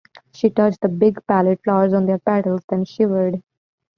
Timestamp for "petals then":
2.17-2.85